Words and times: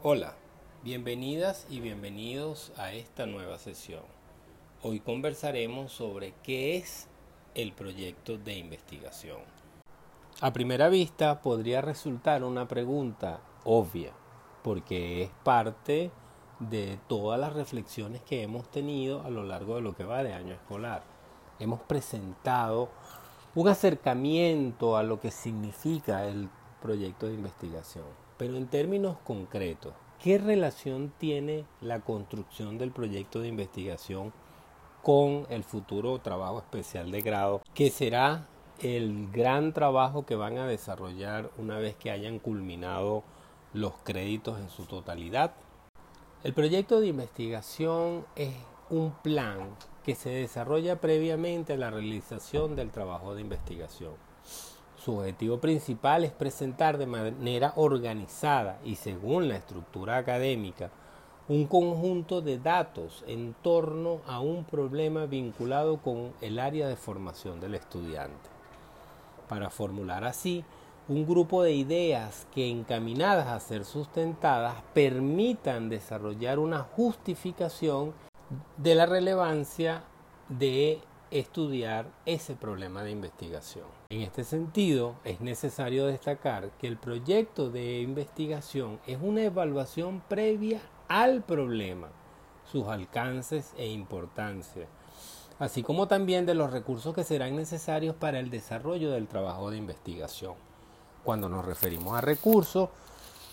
Hola, 0.00 0.36
bienvenidas 0.84 1.66
y 1.68 1.80
bienvenidos 1.80 2.70
a 2.76 2.92
esta 2.92 3.26
nueva 3.26 3.58
sesión. 3.58 4.04
Hoy 4.80 5.00
conversaremos 5.00 5.90
sobre 5.90 6.34
qué 6.44 6.76
es 6.76 7.08
el 7.56 7.72
proyecto 7.72 8.38
de 8.38 8.58
investigación. 8.58 9.40
A 10.40 10.52
primera 10.52 10.88
vista 10.88 11.42
podría 11.42 11.80
resultar 11.80 12.44
una 12.44 12.68
pregunta 12.68 13.40
obvia, 13.64 14.12
porque 14.62 15.24
es 15.24 15.30
parte 15.42 16.12
de 16.60 17.00
todas 17.08 17.40
las 17.40 17.54
reflexiones 17.54 18.22
que 18.22 18.44
hemos 18.44 18.70
tenido 18.70 19.22
a 19.22 19.30
lo 19.30 19.42
largo 19.42 19.74
de 19.74 19.80
lo 19.80 19.96
que 19.96 20.04
va 20.04 20.22
de 20.22 20.32
año 20.32 20.54
escolar. 20.54 21.02
Hemos 21.58 21.80
presentado 21.80 22.88
un 23.56 23.66
acercamiento 23.66 24.96
a 24.96 25.02
lo 25.02 25.18
que 25.18 25.32
significa 25.32 26.24
el 26.24 26.48
proyecto 26.80 27.26
de 27.26 27.34
investigación. 27.34 28.27
Pero 28.38 28.56
en 28.56 28.68
términos 28.68 29.18
concretos, 29.24 29.92
¿qué 30.22 30.38
relación 30.38 31.12
tiene 31.18 31.64
la 31.80 32.00
construcción 32.00 32.78
del 32.78 32.92
proyecto 32.92 33.40
de 33.40 33.48
investigación 33.48 34.32
con 35.02 35.46
el 35.50 35.64
futuro 35.64 36.20
trabajo 36.20 36.58
especial 36.58 37.10
de 37.10 37.20
grado, 37.20 37.62
que 37.74 37.90
será 37.90 38.46
el 38.80 39.28
gran 39.32 39.72
trabajo 39.72 40.24
que 40.24 40.36
van 40.36 40.56
a 40.58 40.66
desarrollar 40.66 41.50
una 41.58 41.78
vez 41.78 41.96
que 41.96 42.12
hayan 42.12 42.38
culminado 42.38 43.24
los 43.72 43.94
créditos 44.04 44.60
en 44.60 44.70
su 44.70 44.86
totalidad? 44.86 45.52
El 46.44 46.54
proyecto 46.54 47.00
de 47.00 47.08
investigación 47.08 48.24
es 48.36 48.54
un 48.90 49.10
plan 49.22 49.58
que 50.04 50.14
se 50.14 50.30
desarrolla 50.30 51.00
previamente 51.00 51.72
a 51.72 51.76
la 51.76 51.90
realización 51.90 52.76
del 52.76 52.92
trabajo 52.92 53.34
de 53.34 53.40
investigación. 53.40 54.27
Su 55.04 55.18
objetivo 55.18 55.58
principal 55.58 56.24
es 56.24 56.32
presentar 56.32 56.98
de 56.98 57.06
manera 57.06 57.72
organizada 57.76 58.78
y 58.84 58.96
según 58.96 59.48
la 59.48 59.56
estructura 59.56 60.16
académica 60.16 60.90
un 61.48 61.66
conjunto 61.66 62.42
de 62.42 62.58
datos 62.58 63.24
en 63.26 63.54
torno 63.62 64.20
a 64.26 64.40
un 64.40 64.64
problema 64.64 65.24
vinculado 65.26 65.98
con 65.98 66.32
el 66.40 66.58
área 66.58 66.88
de 66.88 66.96
formación 66.96 67.60
del 67.60 67.74
estudiante. 67.74 68.50
Para 69.48 69.70
formular 69.70 70.24
así 70.24 70.64
un 71.08 71.26
grupo 71.26 71.62
de 71.62 71.72
ideas 71.72 72.46
que 72.54 72.68
encaminadas 72.68 73.46
a 73.46 73.60
ser 73.60 73.86
sustentadas 73.86 74.82
permitan 74.92 75.88
desarrollar 75.88 76.58
una 76.58 76.80
justificación 76.80 78.12
de 78.76 78.94
la 78.94 79.06
relevancia 79.06 80.02
de 80.50 81.00
estudiar 81.30 82.06
ese 82.26 82.54
problema 82.54 83.02
de 83.02 83.10
investigación. 83.10 83.84
En 84.10 84.22
este 84.22 84.44
sentido, 84.44 85.16
es 85.24 85.40
necesario 85.40 86.06
destacar 86.06 86.70
que 86.78 86.86
el 86.86 86.96
proyecto 86.96 87.70
de 87.70 88.00
investigación 88.00 89.00
es 89.06 89.18
una 89.20 89.42
evaluación 89.42 90.22
previa 90.28 90.80
al 91.08 91.42
problema, 91.42 92.08
sus 92.70 92.86
alcances 92.88 93.72
e 93.76 93.88
importancia, 93.88 94.86
así 95.58 95.82
como 95.82 96.08
también 96.08 96.46
de 96.46 96.54
los 96.54 96.70
recursos 96.70 97.14
que 97.14 97.24
serán 97.24 97.56
necesarios 97.56 98.14
para 98.14 98.38
el 98.38 98.50
desarrollo 98.50 99.10
del 99.10 99.26
trabajo 99.26 99.70
de 99.70 99.78
investigación. 99.78 100.54
Cuando 101.24 101.48
nos 101.48 101.64
referimos 101.64 102.16
a 102.16 102.20
recursos, 102.20 102.90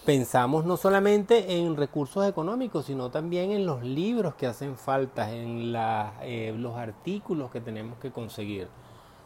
pensamos 0.06 0.66
no 0.66 0.78
solamente 0.78 1.58
en 1.58 1.76
recursos 1.76 2.28
económicos, 2.28 2.86
sino 2.86 3.10
también 3.10 3.52
en 3.52 3.66
los 3.66 3.84
libros 3.84 4.36
que 4.36 4.46
hacen 4.46 4.78
falta, 4.78 5.32
en 5.32 5.74
eh, 6.22 6.54
los 6.56 6.76
artículos 6.76 7.50
que 7.50 7.60
tenemos 7.60 7.98
que 7.98 8.12
conseguir. 8.12 8.68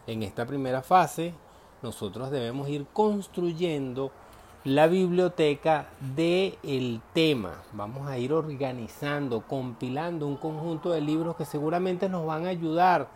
En 0.07 0.23
esta 0.23 0.45
primera 0.45 0.81
fase, 0.81 1.33
nosotros 1.81 2.31
debemos 2.31 2.69
ir 2.69 2.85
construyendo 2.93 4.11
la 4.63 4.87
biblioteca 4.87 5.89
del 6.15 7.01
tema. 7.13 7.61
Vamos 7.73 8.07
a 8.07 8.17
ir 8.17 8.33
organizando, 8.33 9.41
compilando 9.41 10.27
un 10.27 10.37
conjunto 10.37 10.91
de 10.91 11.01
libros 11.01 11.35
que 11.35 11.45
seguramente 11.45 12.07
nos 12.07 12.25
van 12.25 12.45
a 12.45 12.49
ayudar 12.49 13.09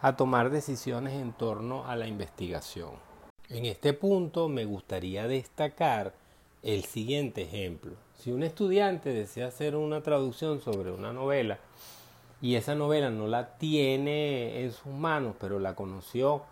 a 0.00 0.16
tomar 0.16 0.50
decisiones 0.50 1.14
en 1.14 1.32
torno 1.32 1.84
a 1.86 1.96
la 1.96 2.06
investigación. 2.06 2.90
En 3.48 3.64
este 3.64 3.92
punto 3.92 4.48
me 4.48 4.64
gustaría 4.64 5.26
destacar 5.26 6.14
el 6.62 6.84
siguiente 6.84 7.42
ejemplo. 7.42 7.92
Si 8.14 8.32
un 8.32 8.42
estudiante 8.42 9.10
desea 9.10 9.46
hacer 9.46 9.76
una 9.76 10.02
traducción 10.02 10.60
sobre 10.60 10.90
una 10.90 11.12
novela 11.12 11.58
y 12.40 12.56
esa 12.56 12.74
novela 12.74 13.10
no 13.10 13.26
la 13.26 13.58
tiene 13.58 14.62
en 14.62 14.72
sus 14.72 14.92
manos, 14.92 15.34
pero 15.40 15.58
la 15.58 15.74
conoció, 15.74 16.42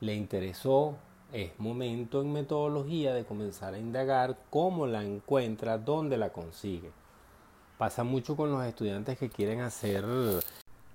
le 0.00 0.14
interesó, 0.14 0.94
es 1.32 1.50
momento 1.58 2.20
en 2.22 2.32
metodología 2.32 3.14
de 3.14 3.24
comenzar 3.24 3.74
a 3.74 3.78
indagar 3.78 4.36
cómo 4.50 4.86
la 4.86 5.04
encuentra, 5.04 5.78
dónde 5.78 6.16
la 6.16 6.30
consigue. 6.30 6.90
Pasa 7.78 8.04
mucho 8.04 8.36
con 8.36 8.50
los 8.50 8.64
estudiantes 8.64 9.18
que 9.18 9.30
quieren 9.30 9.60
hacer 9.60 10.04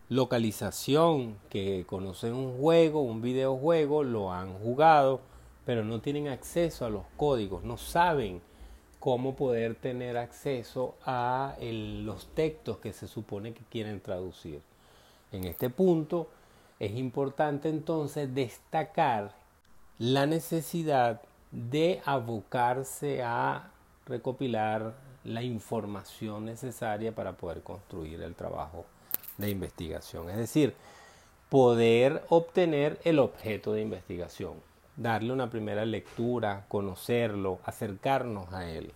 localización, 0.10 1.38
que 1.50 1.86
conocen 1.88 2.34
un 2.34 2.58
juego, 2.60 3.02
un 3.02 3.22
videojuego, 3.22 4.04
lo 4.04 4.32
han 4.32 4.54
jugado, 4.54 5.22
pero 5.66 5.84
no 5.84 6.00
tienen 6.00 6.28
acceso 6.28 6.86
a 6.86 6.90
los 6.90 7.04
códigos, 7.18 7.64
no 7.64 7.78
saben 7.78 8.42
cómo 9.00 9.36
poder 9.36 9.76
tener 9.76 10.18
acceso 10.18 10.96
a 11.06 11.56
los 11.62 12.28
textos 12.34 12.78
que 12.78 12.94
se 12.94 13.08
supone 13.08 13.54
que 13.54 13.64
quieren 13.70 14.00
traducir. 14.00 14.62
En 15.32 15.44
este 15.44 15.70
punto 15.70 16.28
es 16.80 16.92
importante 16.92 17.70
entonces 17.70 18.34
destacar 18.34 19.34
la 19.98 20.26
necesidad 20.26 21.22
de 21.52 22.02
abocarse 22.06 23.24
a 23.24 23.72
recopilar 24.06 24.94
la 25.24 25.42
información 25.42 26.46
necesaria 26.46 27.14
para 27.14 27.34
poder 27.34 27.62
construir 27.62 28.22
el 28.22 28.36
trabajo 28.36 28.86
de 29.38 29.50
investigación, 29.50 30.30
es 30.30 30.38
decir, 30.38 30.76
poder 31.50 32.24
obtener 32.30 33.00
el 33.04 33.20
objeto 33.20 33.74
de 33.74 33.82
investigación 33.82 34.54
darle 34.98 35.34
una 35.34 35.50
primera 35.50 35.86
lectura, 35.86 36.66
conocerlo, 36.68 37.60
acercarnos 37.66 38.52
a 38.54 38.70
él. 38.70 38.92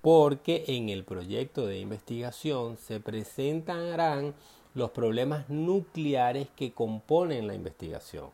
Porque 0.00 0.64
en 0.68 0.88
el 0.88 1.04
proyecto 1.04 1.66
de 1.66 1.78
investigación 1.78 2.76
se 2.76 3.00
presentarán 3.00 4.34
los 4.74 4.90
problemas 4.90 5.48
nucleares 5.48 6.48
que 6.56 6.72
componen 6.72 7.46
la 7.46 7.54
investigación. 7.54 8.26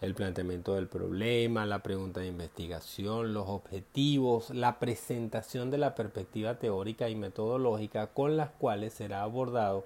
El 0.00 0.14
planteamiento 0.14 0.74
del 0.74 0.88
problema, 0.88 1.64
la 1.66 1.78
pregunta 1.78 2.20
de 2.20 2.26
investigación, 2.26 3.32
los 3.32 3.48
objetivos, 3.48 4.50
la 4.50 4.78
presentación 4.78 5.70
de 5.70 5.78
la 5.78 5.94
perspectiva 5.94 6.58
teórica 6.58 7.08
y 7.08 7.14
metodológica 7.14 8.08
con 8.08 8.36
las 8.36 8.50
cuales 8.50 8.92
será 8.92 9.22
abordado 9.22 9.84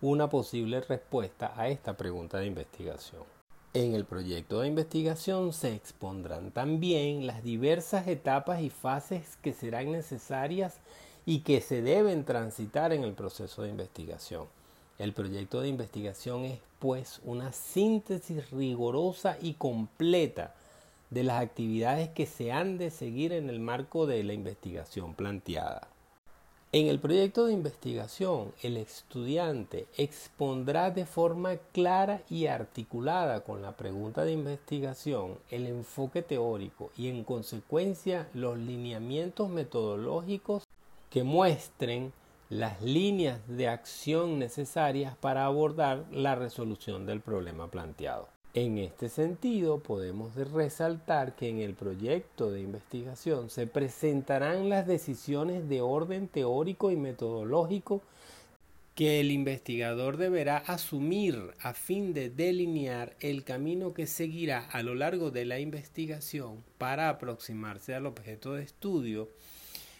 una 0.00 0.28
posible 0.28 0.80
respuesta 0.82 1.52
a 1.56 1.68
esta 1.68 1.96
pregunta 1.96 2.38
de 2.38 2.46
investigación. 2.46 3.35
En 3.76 3.94
el 3.94 4.06
proyecto 4.06 4.60
de 4.60 4.68
investigación 4.68 5.52
se 5.52 5.74
expondrán 5.74 6.50
también 6.50 7.26
las 7.26 7.44
diversas 7.44 8.08
etapas 8.08 8.62
y 8.62 8.70
fases 8.70 9.36
que 9.42 9.52
serán 9.52 9.92
necesarias 9.92 10.78
y 11.26 11.40
que 11.40 11.60
se 11.60 11.82
deben 11.82 12.24
transitar 12.24 12.94
en 12.94 13.04
el 13.04 13.12
proceso 13.12 13.60
de 13.60 13.68
investigación. 13.68 14.46
El 14.98 15.12
proyecto 15.12 15.60
de 15.60 15.68
investigación 15.68 16.46
es 16.46 16.58
pues 16.78 17.20
una 17.22 17.52
síntesis 17.52 18.50
rigurosa 18.50 19.36
y 19.42 19.52
completa 19.52 20.54
de 21.10 21.24
las 21.24 21.42
actividades 21.42 22.08
que 22.08 22.24
se 22.24 22.52
han 22.52 22.78
de 22.78 22.88
seguir 22.88 23.34
en 23.34 23.50
el 23.50 23.60
marco 23.60 24.06
de 24.06 24.24
la 24.24 24.32
investigación 24.32 25.12
planteada. 25.12 25.86
En 26.72 26.88
el 26.88 26.98
proyecto 26.98 27.46
de 27.46 27.52
investigación, 27.52 28.52
el 28.60 28.76
estudiante 28.76 29.86
expondrá 29.96 30.90
de 30.90 31.06
forma 31.06 31.56
clara 31.72 32.22
y 32.28 32.46
articulada 32.46 33.44
con 33.44 33.62
la 33.62 33.76
pregunta 33.76 34.24
de 34.24 34.32
investigación 34.32 35.38
el 35.50 35.66
enfoque 35.66 36.22
teórico 36.22 36.90
y 36.96 37.08
en 37.08 37.22
consecuencia 37.22 38.28
los 38.34 38.58
lineamientos 38.58 39.48
metodológicos 39.48 40.64
que 41.08 41.22
muestren 41.22 42.12
las 42.50 42.82
líneas 42.82 43.40
de 43.46 43.68
acción 43.68 44.38
necesarias 44.38 45.16
para 45.16 45.46
abordar 45.46 46.04
la 46.10 46.34
resolución 46.34 47.06
del 47.06 47.20
problema 47.20 47.70
planteado. 47.70 48.35
En 48.56 48.78
este 48.78 49.10
sentido, 49.10 49.80
podemos 49.80 50.34
resaltar 50.34 51.36
que 51.36 51.50
en 51.50 51.58
el 51.58 51.74
proyecto 51.74 52.50
de 52.50 52.62
investigación 52.62 53.50
se 53.50 53.66
presentarán 53.66 54.70
las 54.70 54.86
decisiones 54.86 55.68
de 55.68 55.82
orden 55.82 56.26
teórico 56.26 56.90
y 56.90 56.96
metodológico 56.96 58.00
que 58.94 59.20
el 59.20 59.30
investigador 59.30 60.16
deberá 60.16 60.56
asumir 60.56 61.52
a 61.60 61.74
fin 61.74 62.14
de 62.14 62.30
delinear 62.30 63.14
el 63.20 63.44
camino 63.44 63.92
que 63.92 64.06
seguirá 64.06 64.60
a 64.70 64.82
lo 64.82 64.94
largo 64.94 65.30
de 65.30 65.44
la 65.44 65.60
investigación 65.60 66.64
para 66.78 67.10
aproximarse 67.10 67.94
al 67.94 68.06
objeto 68.06 68.54
de 68.54 68.62
estudio 68.62 69.28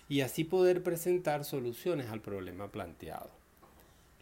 y 0.08 0.22
así 0.22 0.44
poder 0.44 0.82
presentar 0.82 1.44
soluciones 1.44 2.08
al 2.08 2.22
problema 2.22 2.68
planteado. 2.68 3.45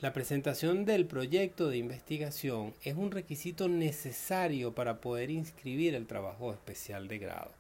La 0.05 0.13
presentación 0.13 0.85
del 0.85 1.07
proyecto 1.07 1.71
de 1.71 1.79
investigación 1.79 2.75
es 2.83 2.95
un 2.95 3.11
requisito 3.11 3.71
necesario 3.71 4.75
para 4.75 5.01
poder 5.01 5.31
inscribir 5.31 5.95
el 5.95 6.07
trabajo 6.07 6.53
especial 6.53 7.09
de 7.09 7.19
grado. 7.19 7.51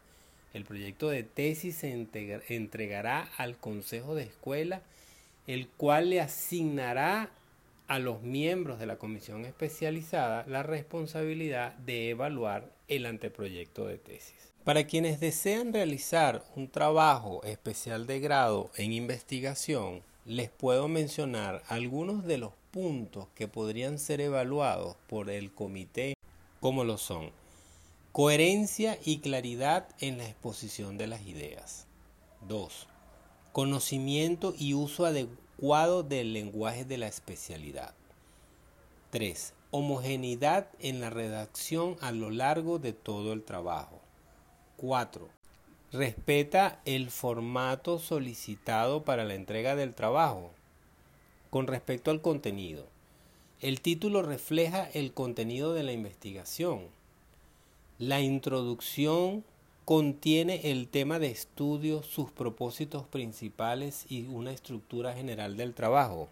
El 0.52 0.67
proyecto 0.67 1.08
de 1.08 1.23
tesis 1.23 1.76
se 1.76 2.06
entregará 2.50 3.31
al 3.38 3.56
Consejo 3.56 4.14
de 4.14 4.25
Escuela, 4.25 4.82
el 5.46 5.69
cual 5.69 6.11
le 6.11 6.20
asignará 6.20 7.31
a 7.88 7.99
los 7.99 8.20
miembros 8.20 8.79
de 8.79 8.85
la 8.88 8.97
comisión 8.97 9.47
especializada 9.47 10.44
la 10.47 10.62
responsabilidad 10.62 11.73
de 11.76 12.11
evaluar 12.11 12.69
el 12.88 13.06
anteproyecto 13.06 13.87
de 13.87 13.97
tesis. 13.97 14.52
Para 14.64 14.85
quienes 14.85 15.19
desean 15.19 15.73
realizar 15.73 16.44
un 16.56 16.69
trabajo 16.69 17.43
especial 17.44 18.06
de 18.06 18.20
grado 18.20 18.70
en 18.76 18.93
investigación, 18.93 20.02
les 20.25 20.50
puedo 20.50 20.88
mencionar 20.88 21.62
algunos 21.69 22.25
de 22.25 22.38
los 22.38 22.53
puntos 22.71 23.29
que 23.35 23.49
podrían 23.49 23.99
ser 23.99 24.21
evaluados 24.21 24.97
por 25.06 25.31
el 25.31 25.53
comité 25.53 26.15
como 26.61 26.85
lo 26.85 26.97
son 26.97 27.31
Coherencia 28.15 28.97
y 29.05 29.19
claridad 29.19 29.88
en 29.99 30.19
la 30.19 30.29
exposición 30.29 30.97
de 30.97 31.09
las 31.09 31.26
ideas. 31.26 31.88
2. 32.47 32.87
Conocimiento 33.50 34.55
y 34.56 34.75
uso 34.75 35.05
adecuado 35.05 36.05
del 36.05 36.32
lenguaje 36.32 36.85
de 36.85 36.97
la 36.97 37.09
especialidad. 37.09 37.93
3. 39.11 39.53
Homogeneidad 39.73 40.69
en 40.79 41.00
la 41.00 41.11
redacción 41.11 41.97
a 42.00 42.12
lo 42.12 42.31
largo 42.31 42.79
de 42.79 42.93
todo 42.93 43.32
el 43.32 43.43
trabajo. 43.43 44.00
4. 44.76 45.29
Respeta 45.94 46.82
el 46.85 47.11
formato 47.11 47.99
solicitado 47.99 49.05
para 49.05 49.25
la 49.25 49.35
entrega 49.35 49.75
del 49.75 49.94
trabajo. 49.94 50.50
Con 51.49 51.67
respecto 51.67 52.11
al 52.11 52.20
contenido, 52.20 52.85
el 53.62 53.81
título 53.81 54.20
refleja 54.20 54.87
el 54.93 55.14
contenido 55.14 55.73
de 55.73 55.85
la 55.85 55.93
investigación 55.93 56.82
la 58.00 58.20
introducción 58.20 59.44
contiene 59.85 60.73
el 60.73 60.88
tema 60.88 61.20
de 61.20 61.29
estudio, 61.29 62.02
sus 62.02 62.32
propósitos 62.32 63.05
principales 63.05 64.06
y 64.08 64.26
una 64.26 64.50
estructura 64.50 65.14
general 65.14 65.56
del 65.56 65.75
trabajo. 65.75 66.29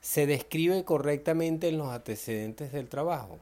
Se 0.00 0.26
describe 0.26 0.84
correctamente 0.84 1.68
en 1.68 1.76
los 1.76 1.88
antecedentes 1.88 2.72
del 2.72 2.88
trabajo. 2.88 3.38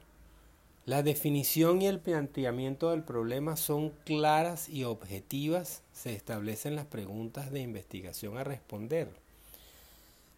La 0.87 1.03
definición 1.03 1.83
y 1.83 1.87
el 1.87 2.01
planteamiento 2.01 2.91
del 2.91 3.03
problema 3.03 3.57
son 3.57 3.91
claras 4.05 4.69
y 4.69 4.85
objetivas. 4.85 5.83
Se 5.93 6.15
establecen 6.15 6.75
las 6.75 6.87
preguntas 6.87 7.51
de 7.51 7.61
investigación 7.61 8.39
a 8.39 8.45
responder. 8.45 9.09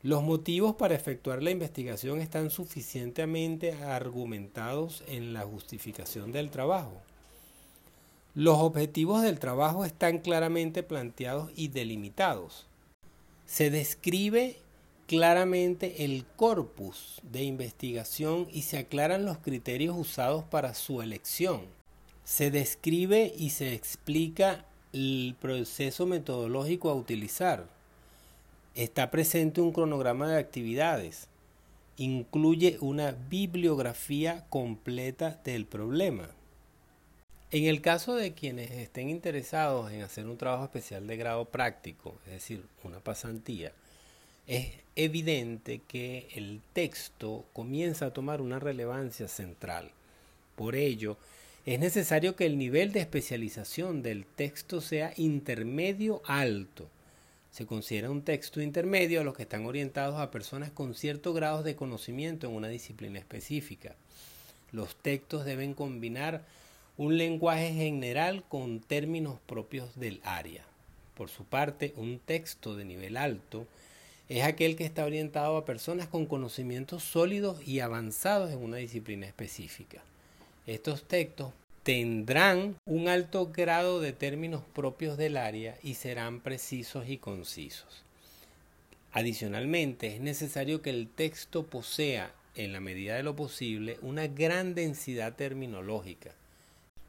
Los 0.03 0.25
motivos 0.25 0.75
para 0.75 0.97
efectuar 0.97 1.45
la 1.45 1.53
investigación 1.53 2.21
están 2.21 2.51
suficientemente 2.51 3.73
argumentados 3.73 5.05
en 5.07 5.33
la 5.33 5.43
justificación 5.43 6.33
del 6.33 6.51
trabajo. 6.51 7.01
Los 8.35 8.59
objetivos 8.59 9.23
del 9.23 9.39
trabajo 9.39 9.85
están 9.85 10.19
claramente 10.19 10.83
planteados 10.83 11.53
y 11.55 11.69
delimitados. 11.69 12.67
Se 13.47 13.71
describe 13.71 14.57
claramente 15.13 16.07
el 16.07 16.25
corpus 16.37 17.21
de 17.23 17.43
investigación 17.43 18.49
y 18.51 18.63
se 18.63 18.79
aclaran 18.79 19.27
los 19.27 19.37
criterios 19.37 19.95
usados 19.95 20.43
para 20.45 20.73
su 20.73 21.03
elección. 21.03 21.67
Se 22.25 22.51
describe 22.51 23.31
y 23.37 23.51
se 23.51 23.75
explica 23.75 24.65
el 24.95 25.37
proceso 25.39 26.07
metodológico 26.07 26.89
a 26.89 26.95
utilizar 26.95 27.67
Está 28.75 29.11
presente 29.11 29.61
un 29.61 29.73
cronograma 29.73 30.29
de 30.29 30.39
actividades. 30.39 31.29
Incluye 31.99 32.79
una 32.81 33.11
bibliografía 33.29 34.47
completa 34.49 35.43
del 35.45 35.67
problema. 35.67 36.31
En 37.51 37.67
el 37.67 37.83
caso 37.83 38.15
de 38.15 38.33
quienes 38.33 38.71
estén 38.71 39.11
interesados 39.11 39.93
en 39.93 40.01
hacer 40.01 40.27
un 40.27 40.39
trabajo 40.39 40.65
especial 40.65 41.07
de 41.07 41.19
grado 41.19 41.45
práctico, 41.45 42.15
es 42.25 42.33
decir, 42.33 42.65
una 42.83 43.01
pasantía, 43.01 43.73
es 44.47 44.69
evidente 44.97 45.81
que 45.89 46.29
el 46.35 46.61
texto 46.73 47.45
comienza 47.53 48.07
a 48.07 48.13
tomar 48.13 48.41
una 48.41 48.59
relevancia 48.59 49.29
central. 49.29 49.91
Por 50.57 50.77
ello, 50.77 51.17
es 51.65 51.79
necesario 51.79 52.37
que 52.37 52.47
el 52.47 52.59
nivel 52.59 52.93
de 52.93 53.01
especialización 53.01 54.03
del 54.03 54.27
texto 54.27 54.81
sea 54.81 55.13
intermedio 55.17 56.23
alto 56.27 56.89
se 57.53 57.67
considera 57.67 58.11
un 58.11 58.23
texto 58.23 58.63
intermedio 58.63 59.21
a 59.21 59.25
los 59.25 59.37
que 59.37 59.43
están 59.43 59.67
orientados 59.67 60.19
a 60.19 60.31
personas 60.31 60.71
con 60.71 60.95
cierto 60.95 61.35
grado 61.35 61.63
de 61.63 61.77
conocimiento 61.77 62.47
en 62.47 62.55
una 62.55 62.69
disciplina 62.69 63.19
específica. 63.19 63.95
Los 64.73 64.97
textos 64.97 65.45
deben 65.45 65.75
combinar 65.75 66.45
un 66.97 67.19
lenguaje 67.19 67.75
general 67.75 68.43
con 68.49 68.81
términos 68.81 69.39
propios 69.45 70.01
del 70.01 70.23
área. 70.25 70.65
Por 71.15 71.29
su 71.29 71.45
parte, 71.45 71.93
un 71.97 72.21
texto 72.21 72.75
de 72.75 72.87
nivel 72.87 73.19
alto 73.19 73.67
es 74.39 74.45
aquel 74.45 74.77
que 74.77 74.87
está 74.87 75.05
orientado 75.05 75.59
a 75.59 75.67
personas 75.67 76.09
con 76.09 76.25
conocimientos 76.25 77.03
sólidos 77.03 77.69
y 77.69 77.81
avanzados 77.81 78.51
en 78.51 78.65
una 78.65 78.79
disciplina 78.79 79.27
específica. 79.27 80.03
Estos 80.67 81.05
textos 81.05 81.53
tendrán 81.83 82.77
un 82.87 83.09
alto 83.09 83.51
grado 83.53 84.01
de 84.01 84.15
términos 84.15 84.63
propios 84.73 85.19
del 85.19 85.37
área 85.37 85.77
y 85.83 85.95
serán 85.95 86.41
precisos 86.41 87.11
y 87.11 87.19
concisos. 87.19 88.05
Adicionalmente, 89.13 90.15
es 90.15 90.21
necesario 90.23 90.81
que 90.81 90.89
el 90.89 91.09
texto 91.09 91.67
posea, 91.67 92.33
en 92.55 92.73
la 92.73 92.81
medida 92.81 93.17
de 93.17 93.23
lo 93.23 93.37
posible, 93.37 93.99
una 94.01 94.29
gran 94.29 94.75
densidad 94.75 95.35
terminológica, 95.35 96.31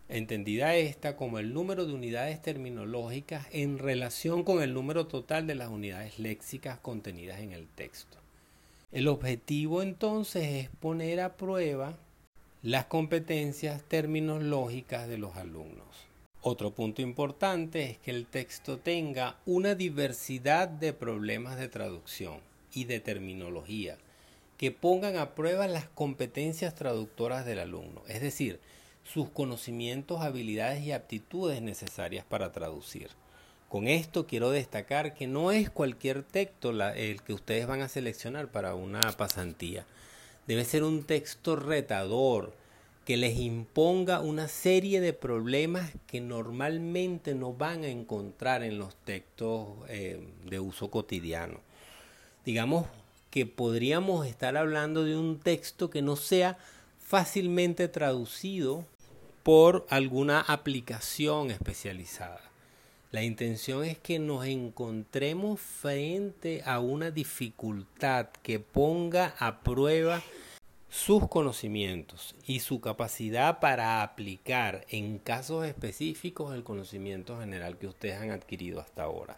entendida 0.10 0.76
esta 0.76 1.16
como 1.16 1.40
el 1.40 1.54
número 1.54 1.86
de 1.86 1.94
unidades 1.94 2.42
terminológicas 2.42 3.48
en 3.52 3.80
relación 3.80 4.44
con 4.44 4.62
el 4.62 4.74
número 4.74 5.08
total 5.08 5.48
de 5.48 5.56
las 5.56 5.70
unidades 5.70 6.20
léxicas 6.20 6.80
contenidas 6.80 7.40
en 7.40 7.52
el 7.52 7.68
texto. 7.68 8.18
El 8.92 9.08
objetivo 9.08 9.82
entonces 9.82 10.44
es 10.44 10.70
poner 10.70 11.20
a 11.20 11.36
prueba 11.36 11.98
las 12.62 12.86
competencias 12.86 13.82
terminológicas 13.84 15.08
de 15.08 15.18
los 15.18 15.36
alumnos. 15.36 15.88
Otro 16.42 16.72
punto 16.72 17.02
importante 17.02 17.84
es 17.84 17.98
que 18.00 18.12
el 18.12 18.26
texto 18.26 18.78
tenga 18.78 19.38
una 19.46 19.76
diversidad 19.76 20.68
de 20.68 20.94
problemas 20.94 21.58
de 21.58 21.70
traducción 21.70 22.40
y 22.74 22.84
de 22.84 23.00
terminología 23.00 23.98
que 24.58 24.72
pongan 24.72 25.18
a 25.18 25.36
prueba 25.36 25.68
las 25.68 25.88
competencias 25.90 26.76
traductoras 26.76 27.46
del 27.46 27.60
alumno, 27.60 28.04
es 28.08 28.22
decir, 28.22 28.60
sus 29.04 29.30
conocimientos, 29.30 30.22
habilidades 30.22 30.84
y 30.84 30.92
aptitudes 30.92 31.62
necesarias 31.62 32.26
para 32.26 32.52
traducir. 32.52 33.10
Con 33.70 33.88
esto 33.88 34.28
quiero 34.28 34.52
destacar 34.52 35.16
que 35.16 35.26
no 35.26 35.52
es 35.52 35.70
cualquier 35.70 36.24
texto 36.24 36.70
el 36.70 37.22
que 37.24 37.34
ustedes 37.34 37.66
van 37.66 37.82
a 37.82 37.90
seleccionar 37.90 38.52
para 38.52 38.76
una 38.76 39.12
pasantía. 39.14 39.86
Debe 40.48 40.64
ser 40.64 40.84
un 40.84 41.04
texto 41.04 41.56
retador 41.56 42.54
que 43.06 43.18
les 43.18 43.38
imponga 43.38 44.22
una 44.22 44.48
serie 44.48 45.02
de 45.02 45.14
problemas 45.14 45.92
que 46.08 46.22
normalmente 46.22 47.36
no 47.36 47.54
van 47.54 47.84
a 47.84 47.88
encontrar 47.88 48.64
en 48.64 48.78
los 48.78 48.96
textos 48.96 49.70
eh, 49.90 50.26
de 50.46 50.60
uso 50.60 50.90
cotidiano. 50.90 51.60
Digamos 52.46 52.88
que 53.30 53.46
podríamos 53.46 54.28
estar 54.28 54.56
hablando 54.56 55.04
de 55.04 55.18
un 55.18 55.40
texto 55.40 55.90
que 55.90 56.02
no 56.02 56.16
sea 56.16 56.58
fácilmente 57.00 57.88
traducido 57.88 58.86
por 59.44 59.86
alguna 59.90 60.40
aplicación 60.40 61.52
especializada. 61.52 62.42
La 63.12 63.24
intención 63.24 63.84
es 63.84 63.98
que 64.00 64.18
nos 64.18 64.46
encontremos 64.46 65.60
frente 65.60 66.64
a 66.66 66.80
una 66.80 67.12
dificultad 67.12 68.30
que 68.42 68.60
ponga 68.60 69.36
a 69.38 69.60
prueba 69.60 70.24
sus 70.90 71.28
conocimientos 71.28 72.36
y 72.48 72.62
su 72.62 72.80
capacidad 72.80 73.60
para 73.60 74.02
aplicar 74.02 74.86
en 74.90 75.20
casos 75.20 75.66
específicos 75.68 76.56
el 76.56 76.64
conocimiento 76.64 77.40
general 77.40 77.78
que 77.78 77.88
ustedes 77.88 78.20
han 78.20 78.32
adquirido 78.32 78.80
hasta 78.80 79.04
ahora. 79.04 79.36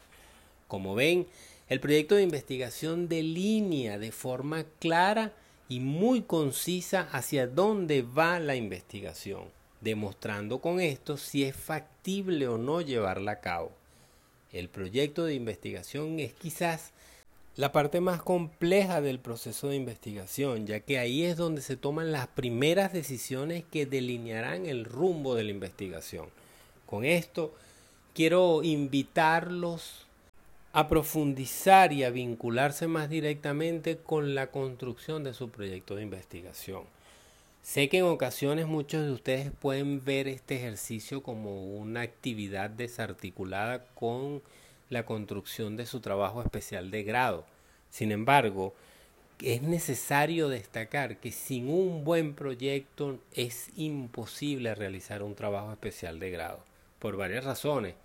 Como 0.68 0.96
ven, 0.96 1.28
el 1.68 1.80
proyecto 1.80 2.16
de 2.16 2.24
investigación 2.24 3.10
delinea 3.10 3.98
de 3.98 4.12
forma 4.12 4.66
clara 4.80 5.34
y 5.68 5.80
muy 5.80 6.22
concisa 6.22 7.10
hacia 7.12 7.48
dónde 7.48 8.04
va 8.04 8.40
la 8.40 8.56
investigación 8.56 9.56
demostrando 9.86 10.60
con 10.60 10.82
esto 10.82 11.16
si 11.16 11.44
es 11.44 11.56
factible 11.56 12.48
o 12.48 12.58
no 12.58 12.82
llevarla 12.82 13.34
a 13.34 13.40
cabo. 13.40 13.72
El 14.52 14.68
proyecto 14.68 15.26
de 15.26 15.36
investigación 15.36 16.20
es 16.20 16.34
quizás 16.34 16.92
la 17.56 17.72
parte 17.72 18.02
más 18.02 18.22
compleja 18.22 19.00
del 19.00 19.20
proceso 19.20 19.70
de 19.70 19.76
investigación, 19.76 20.66
ya 20.66 20.80
que 20.80 20.98
ahí 20.98 21.24
es 21.24 21.38
donde 21.38 21.62
se 21.62 21.78
toman 21.78 22.12
las 22.12 22.28
primeras 22.28 22.94
decisiones 22.94 23.64
que 23.72 23.86
delinearán 23.86 24.66
el 24.66 24.86
rumbo 24.86 25.36
de 25.36 25.44
la 25.44 25.52
investigación. 25.52 26.30
Con 26.88 27.06
esto 27.06 27.54
quiero 28.16 28.64
invitarlos 28.64 30.08
a 30.74 30.88
profundizar 30.88 31.94
y 31.94 32.04
a 32.04 32.10
vincularse 32.10 32.88
más 32.88 33.08
directamente 33.08 33.98
con 33.98 34.34
la 34.34 34.48
construcción 34.48 35.24
de 35.24 35.36
su 35.36 35.50
proyecto 35.50 35.96
de 35.96 36.02
investigación. 36.02 36.84
Sé 37.66 37.90
que 37.90 37.98
en 37.98 38.04
ocasiones 38.04 38.68
muchos 38.68 39.04
de 39.04 39.12
ustedes 39.12 39.52
pueden 39.52 40.06
ver 40.06 40.28
este 40.28 40.56
ejercicio 40.56 41.24
como 41.24 41.66
una 41.76 42.02
actividad 42.02 42.70
desarticulada 42.70 43.88
con 43.96 44.44
la 44.92 45.04
construcción 45.04 45.76
de 45.76 45.88
su 45.88 46.00
trabajo 46.00 46.44
especial 46.44 46.92
de 46.92 47.02
grado. 47.02 47.44
Sin 47.90 48.12
embargo, 48.12 48.76
es 49.42 49.64
necesario 49.64 50.48
destacar 50.48 51.18
que 51.18 51.32
sin 51.32 51.68
un 51.68 52.04
buen 52.04 52.36
proyecto 52.36 53.18
es 53.34 53.70
imposible 53.76 54.76
realizar 54.76 55.24
un 55.24 55.34
trabajo 55.34 55.72
especial 55.72 56.20
de 56.20 56.30
grado, 56.30 56.60
por 57.00 57.18
varias 57.18 57.46
razones. 57.46 57.96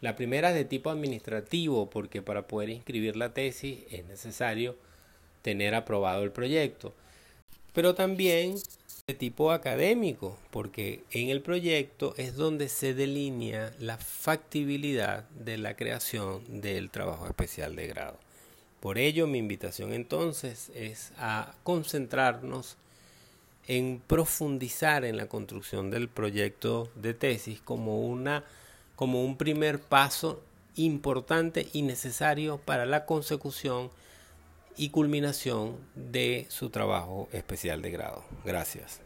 La 0.00 0.16
primera 0.16 0.48
es 0.48 0.56
de 0.56 0.64
tipo 0.64 0.90
administrativo, 0.90 1.88
porque 1.88 2.22
para 2.22 2.48
poder 2.48 2.70
inscribir 2.70 3.14
la 3.14 3.32
tesis 3.32 3.84
es 3.88 4.04
necesario 4.06 4.74
tener 5.42 5.76
aprobado 5.76 6.24
el 6.24 6.32
proyecto. 6.32 6.92
Pero 7.72 7.94
también 7.94 8.56
de 9.08 9.14
tipo 9.14 9.52
académico, 9.52 10.36
porque 10.50 11.04
en 11.12 11.28
el 11.28 11.40
proyecto 11.40 12.12
es 12.16 12.34
donde 12.34 12.68
se 12.68 12.92
delinea 12.92 13.72
la 13.78 13.98
factibilidad 13.98 15.28
de 15.28 15.58
la 15.58 15.76
creación 15.76 16.42
del 16.60 16.90
trabajo 16.90 17.28
especial 17.28 17.76
de 17.76 17.86
grado. 17.86 18.18
Por 18.80 18.98
ello, 18.98 19.28
mi 19.28 19.38
invitación 19.38 19.92
entonces 19.92 20.72
es 20.74 21.12
a 21.18 21.54
concentrarnos 21.62 22.78
en 23.68 24.02
profundizar 24.04 25.04
en 25.04 25.18
la 25.18 25.28
construcción 25.28 25.92
del 25.92 26.08
proyecto 26.08 26.90
de 26.96 27.14
tesis 27.14 27.60
como 27.60 28.00
una 28.00 28.42
como 28.96 29.24
un 29.24 29.36
primer 29.36 29.78
paso 29.78 30.42
importante 30.74 31.68
y 31.72 31.82
necesario 31.82 32.58
para 32.58 32.86
la 32.86 33.06
consecución 33.06 33.88
y 34.76 34.90
culminación 34.90 35.76
de 35.94 36.46
su 36.48 36.70
trabajo 36.70 37.28
especial 37.32 37.82
de 37.82 37.90
grado. 37.90 38.24
Gracias. 38.44 39.05